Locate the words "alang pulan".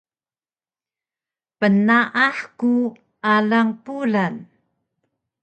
3.33-4.33